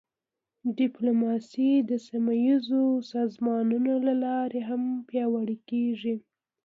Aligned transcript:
ډیپلوماسي 0.77 1.71
د 1.89 1.91
سیمهییزو 2.07 2.83
سازمانونو 3.13 3.93
له 4.07 4.13
لارې 4.23 4.61
هم 4.69 4.83
پیاوړې 5.09 5.57
کېږي. 5.69 6.15